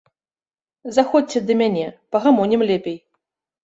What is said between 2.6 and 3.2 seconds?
лепей.